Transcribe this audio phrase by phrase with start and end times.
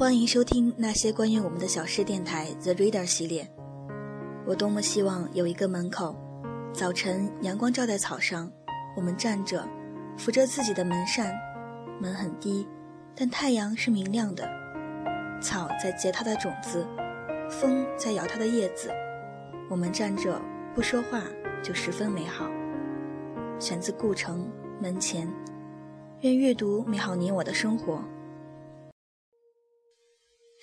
[0.00, 3.46] 欢迎收听那些关于我们的小事电台 The Reader 系列。
[4.46, 6.16] 我多么希望有一个门口，
[6.72, 8.50] 早晨阳光照在草上，
[8.96, 9.62] 我们站着，
[10.16, 11.34] 扶着自己的门扇，
[12.00, 12.66] 门很低，
[13.14, 14.48] 但太阳是明亮的，
[15.42, 16.86] 草在结它的种子，
[17.50, 18.90] 风在摇它的叶子，
[19.68, 20.40] 我们站着
[20.74, 21.24] 不说话
[21.62, 22.46] 就十分美好。
[23.58, 25.30] 选自顾城门前，
[26.20, 28.02] 愿阅读美好你我的生活。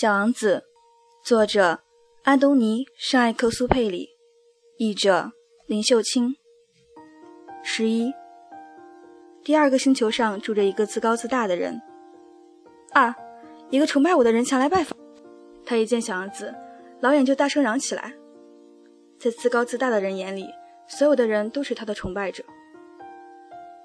[0.00, 0.64] 小王子，
[1.22, 1.80] 作者
[2.22, 4.08] 安东尼·圣埃克苏佩里，
[4.78, 5.30] 译者
[5.66, 6.34] 林秀清。
[7.62, 8.10] 十一，
[9.44, 11.78] 第二个星球上住着一个自高自大的人。
[12.92, 13.14] 啊，
[13.68, 14.98] 一个崇拜我的人前来拜访。
[15.66, 16.54] 他一见小王子，
[17.00, 18.14] 老远就大声嚷起来。
[19.18, 20.48] 在自高自大的人眼里，
[20.88, 22.42] 所有的人都是他的崇拜者。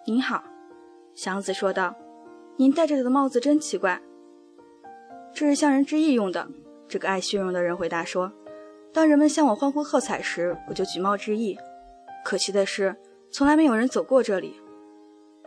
[0.08, 0.42] 您好，
[1.14, 1.94] 小王子说道
[2.56, 4.02] ：“您戴着的帽子真奇怪。”
[5.36, 6.48] 这是向人致意用的。
[6.88, 8.32] 这个爱虚荣的人回答说
[8.94, 11.58] ：“当人们向我欢呼喝彩时，我就举帽致意。
[12.24, 12.96] 可惜的是，
[13.30, 14.56] 从来没有人走过这里。”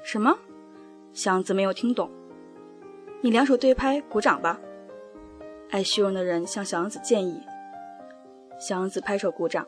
[0.04, 0.38] 什么？
[1.14, 2.10] 小王子没有听懂。
[3.22, 4.60] 你两手对拍，鼓掌吧。
[5.70, 7.40] 爱虚荣的人向小王子建议。
[8.60, 9.66] 小王子拍手鼓掌。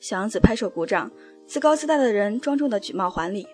[0.00, 1.10] 小王子拍手鼓掌。
[1.46, 3.46] 自高自大的人庄重地举帽还礼。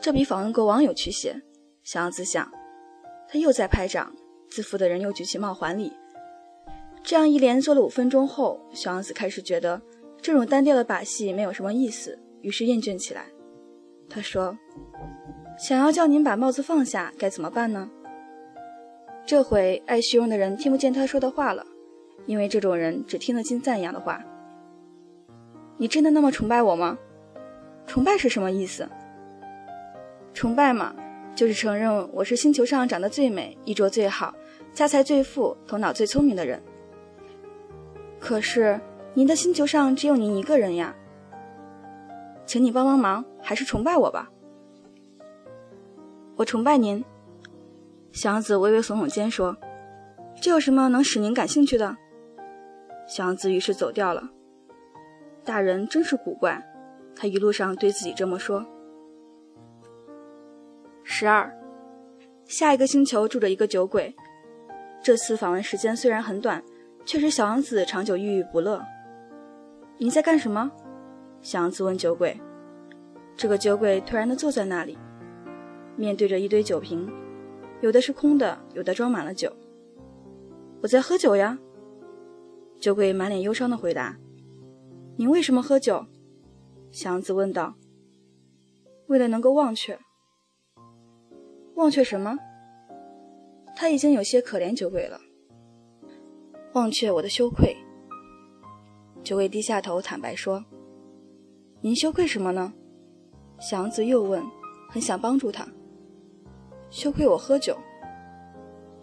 [0.00, 1.42] 这比访问国王有趣些。
[1.84, 2.50] 小王子想。
[3.28, 4.10] 他又在拍掌。
[4.50, 5.92] 自负的人又举起帽还礼，
[7.02, 9.80] 这样一连做了五分钟后，小王子开始觉得
[10.20, 13.26] 这种单调的把戏没有什么意思，于是厌倦起来。
[14.08, 14.56] 他说
[15.58, 17.90] ：“想要叫您把帽子放下，该怎么办呢？”
[19.26, 21.66] 这回爱虚荣的人听不见他说的话了，
[22.24, 24.24] 因为这种人只听得进赞扬的话。
[25.76, 26.98] 你真的那么崇拜我吗？
[27.86, 28.88] 崇拜是什么意思？
[30.32, 30.94] 崇拜嘛。
[31.38, 34.34] 就是承认我是星球上长得最美、衣着最好、
[34.74, 36.60] 家财最富、头脑最聪明的人。
[38.18, 38.80] 可是
[39.14, 40.92] 您的星球上只有您一个人呀，
[42.44, 44.28] 请你帮帮忙，还是崇拜我吧。
[46.34, 47.04] 我崇拜您。
[48.10, 49.56] 小王子微微耸耸肩说
[50.42, 51.96] ：“这有什么能使您感兴趣的？”
[53.06, 54.28] 小王子于是走掉了。
[55.44, 56.60] 大人真是古怪，
[57.14, 58.66] 他一路上对自己这么说。
[61.20, 61.52] 十二，
[62.46, 64.14] 下一个星球住着一个酒鬼。
[65.02, 66.62] 这次访问时间虽然很短，
[67.04, 68.80] 却使小王子长久郁郁不乐。
[69.96, 70.70] 你在干什么？
[71.42, 72.40] 小王子问酒鬼。
[73.36, 74.96] 这个酒鬼突然地坐在那里，
[75.96, 77.10] 面对着一堆酒瓶，
[77.80, 79.52] 有的是空的，有的装满了酒。
[80.82, 81.58] 我在喝酒呀。
[82.78, 84.16] 酒鬼满脸忧伤地回答。
[85.16, 86.06] 你为什么喝酒？
[86.92, 87.74] 小王子问道。
[89.08, 89.98] 为了能够忘却。
[91.78, 92.36] 忘却什么？
[93.76, 95.20] 他已经有些可怜酒鬼了。
[96.72, 97.76] 忘却我的羞愧。
[99.22, 100.64] 酒鬼低下头，坦白说
[101.80, 102.72] ：“您羞愧什么呢？”
[103.62, 104.42] 小王子又问，
[104.90, 105.64] 很想帮助他。
[106.90, 107.78] 羞愧我喝酒。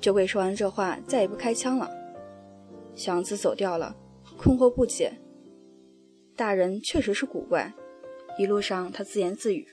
[0.02, 1.90] 酒鬼说完这话，再也不开枪了。
[2.94, 3.96] 小王子走掉了，
[4.38, 5.14] 困惑不解。
[6.36, 7.74] 大人确实是古怪。
[8.38, 9.66] 一路上，他自言自语。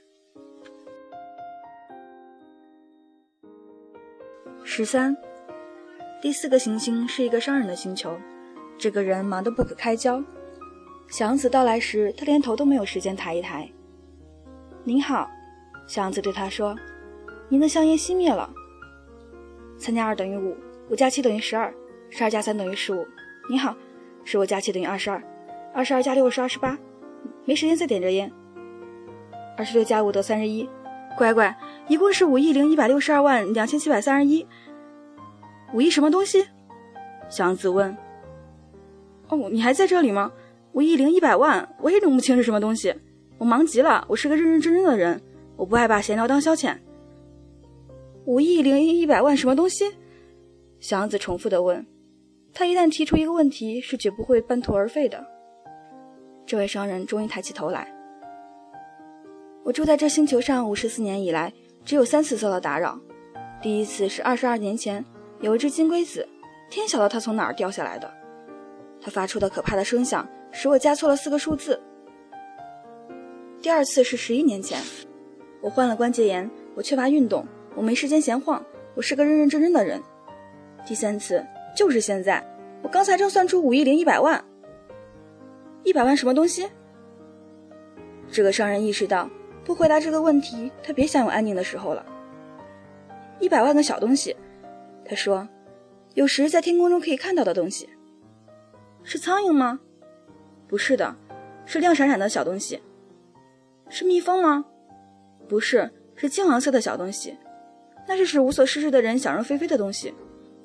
[4.64, 5.14] 十三，
[6.20, 8.16] 第四个行星是一个商人的星球，
[8.78, 10.22] 这个人忙得不可开交。
[11.08, 13.68] 小王子到来时，他连头都没有时间抬一抬。
[14.84, 15.28] 您好，
[15.86, 16.76] 小王子对他说
[17.50, 18.48] ：“您的香烟熄灭了。”
[19.76, 20.56] 三加二等于五，
[20.88, 21.72] 五加七等于十二，
[22.08, 23.04] 十二加三等于十五。
[23.50, 23.76] 您好，
[24.24, 25.22] 十五加七等于二十二，
[25.74, 26.78] 二十二加六是二十八。
[27.44, 28.30] 没时间再点着烟。
[29.58, 30.68] 二十六加五得三十一，
[31.18, 31.54] 乖乖，
[31.88, 34.47] 一共是五亿零一百六十二万两千七百三十一。
[35.75, 36.47] 五亿什么东西？
[37.28, 37.97] 小王子问。
[39.28, 40.31] 哦，你还在这里吗？
[40.72, 42.94] 五亿零一百万，我也弄不清是什么东西。
[43.38, 45.20] 我忙极了，我是个认认真真的人，
[45.56, 46.76] 我不爱把闲聊当消遣。
[48.25, 49.85] 五亿零一百万什么东西？
[50.78, 51.85] 小王子重复的问。
[52.55, 55.25] 他一旦提出一个问题，是绝不会半途而废的。
[56.46, 57.93] 这位商人终于抬起头来。
[59.64, 61.52] 我住在这星球上五十四年以来，
[61.84, 62.99] 只有三次受到打扰。
[63.61, 65.05] 第一次是二十二年前。
[65.40, 66.29] 有一只金龟子，
[66.70, 68.08] 天晓得它从哪儿掉下来的。
[69.00, 71.82] 它发出的可怕的声响使我加错了四个数字。
[73.61, 74.81] 第二次是十一年前，
[75.61, 77.44] 我患了关节炎，我缺乏运动，
[77.75, 78.64] 我没时间闲晃，
[78.94, 80.00] 我是个认认真真的人。
[80.87, 81.44] 第三次
[81.76, 82.40] 就是现在，
[82.82, 84.44] 我刚才正算出五亿零一百万。
[85.82, 86.69] 一百万什么东西？
[88.31, 89.28] 这个商人意识到，
[89.64, 92.05] 不回答这个问题，他别想有安宁的时候了。
[93.38, 94.37] 一百万个小东西。
[95.05, 95.49] 他说
[96.14, 97.88] ：“有时在天空中可以看到的东西。
[99.03, 99.81] 是苍蝇吗？
[100.69, 101.17] 不是的，
[101.67, 102.81] 是亮闪闪的小东西。
[103.88, 104.64] 是蜜蜂吗？
[105.49, 107.37] 不是，是金黄色的小东西。
[108.06, 110.14] 那是使无所事事的人想入非非的东西。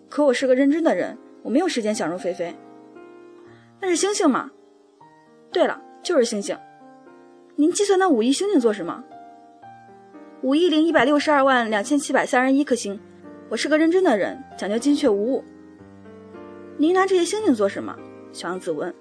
[0.08, 2.56] 可我是个认真的人，我没有时间想入非非。
[3.82, 4.52] 那是星星吗？
[5.52, 6.58] 对了，就是星星。
[7.60, 9.04] 您计算那五亿星星做什么？
[10.44, 13.00] 五亿零一百六十二万两千七百三十一颗星。
[13.50, 15.44] 我是个认真的人，讲究精确无误。
[16.78, 17.98] 您拿这些星星做什么？
[18.32, 18.94] 小王子问。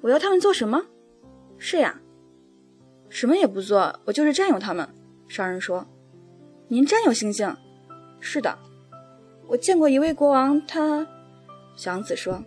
[0.00, 0.84] 我要他们做什么？
[1.58, 2.00] 是呀，
[3.08, 4.88] 什么也不做，我就是占有他们。
[5.28, 5.86] 商人说。
[6.66, 7.56] 您占有星星？
[8.18, 8.58] 是的，
[9.46, 11.06] 我见过一位国王，他……
[11.76, 12.42] 小王子说。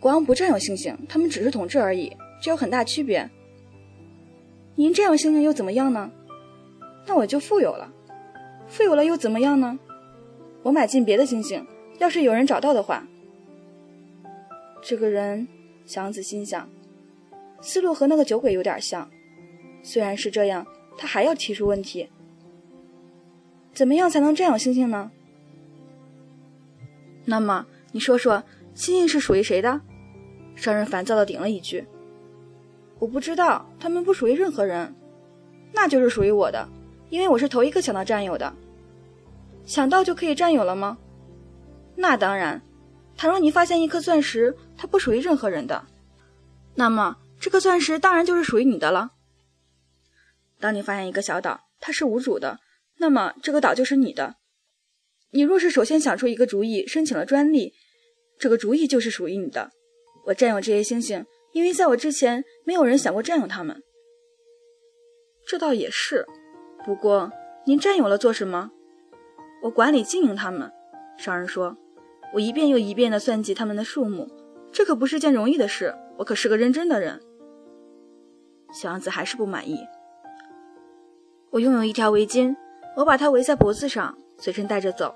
[0.00, 2.10] 国王不占有星星，他们只是统治而已，
[2.46, 3.28] 这有很大区别。
[4.76, 6.08] 您这样星星又怎么样呢？
[7.04, 7.92] 那我就富有了。
[8.68, 9.76] 富有了又怎么样呢？
[10.62, 11.66] 我买进别的星星，
[11.98, 13.04] 要是有人找到的话。
[14.80, 15.48] 这个人，
[15.86, 16.70] 祥子心想，
[17.60, 19.10] 思路和那个酒鬼有点像。
[19.82, 20.64] 虽然是这样，
[20.96, 22.08] 他还要提出问题：
[23.74, 25.10] 怎么样才能占有星星呢？
[27.24, 29.80] 那么，你说说，星星是属于谁的？
[30.54, 31.84] 商人烦躁的顶了一句
[32.98, 34.94] ：“我不知道，他们不属于任何人，
[35.72, 36.68] 那就是属于我的。”
[37.08, 38.52] 因为我是头一个想到占有的，
[39.64, 40.98] 想到就可以占有了吗？
[41.94, 42.60] 那当然。
[43.16, 45.86] 倘若你发现一颗钻石，它不属于任何人的，
[46.74, 49.12] 那么这颗钻石当然就是属于你的了。
[50.60, 52.58] 当你发现一个小岛，它是无主的，
[52.98, 54.34] 那么这个岛就是你的。
[55.30, 57.72] 你若是首先想出一个主意，申请了专利，
[58.38, 59.70] 这个主意就是属于你的。
[60.26, 61.24] 我占有这些星星，
[61.56, 63.82] 因为在我之前没有人想过占有它们。
[65.46, 66.26] 这倒也是。
[66.84, 67.32] 不过，
[67.64, 68.70] 您占有了做什么？
[69.62, 70.70] 我管理经营它们。
[71.16, 71.74] 商人说
[72.34, 74.28] ：“我一遍又一遍地算计它们的数目，
[74.70, 75.94] 这可不是件容易的事。
[76.18, 77.18] 我可是个认真的人。”
[78.70, 79.78] 小王子还是不满意。
[81.52, 82.54] 我拥有一条围巾，
[82.98, 85.14] 我把它围在脖子上，随身带着走。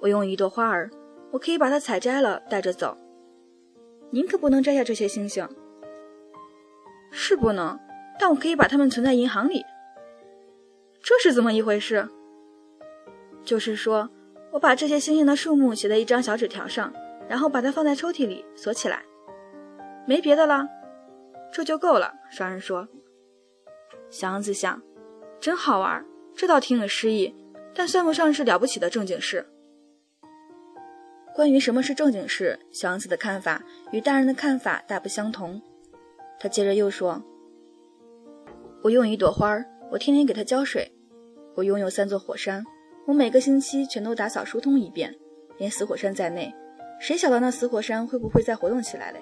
[0.00, 0.88] 我拥有一朵花儿，
[1.32, 2.96] 我可以把它采摘了带着走。
[4.08, 5.46] 您可不能摘下这些星星。
[7.18, 7.80] 是不能，
[8.18, 9.64] 但我可以把它们存在银行里。
[11.02, 12.06] 这是怎么一回事？
[13.42, 14.10] 就是说，
[14.52, 16.92] 我把这些星星的数目写在一张小纸条上，
[17.26, 19.02] 然后把它放在抽屉里锁起来，
[20.06, 20.68] 没别的了，
[21.50, 22.12] 这就够了。
[22.30, 22.86] 商人说。
[24.10, 24.82] 小王子想，
[25.40, 26.04] 真好玩，
[26.34, 27.34] 这倒挺有诗意，
[27.74, 29.46] 但算不上是了不起的正经事。
[31.34, 35.62] 关于什么是正经事，小王子的看法与大人的看法大不相同。
[36.38, 37.22] 他接着又说
[38.82, 40.92] ：“我用一朵花儿，我天天给它浇水。”
[41.56, 42.62] 我拥有三座火山，
[43.06, 45.16] 我每个星期全都打扫疏通一遍，
[45.56, 46.54] 连死火山在内。
[47.00, 49.20] 谁晓得那死火山会不会再活动起来嘞？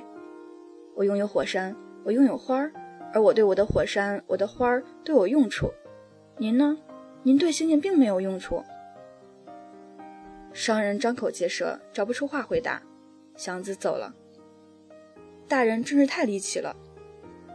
[0.97, 1.75] 我拥有火山，
[2.05, 2.73] 我拥有花儿，
[3.13, 5.71] 而我对我的火山、我的花儿都有用处。
[6.39, 6.77] 您呢？
[7.23, 8.63] 您对星星并没有用处。
[10.53, 12.83] 商人张口结舌，找不出话回答。
[13.37, 14.13] 祥子走了。
[15.47, 16.75] 大人真是太离奇了。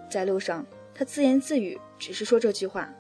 [0.10, 2.94] 在路上，他自言自语，只是说这句话。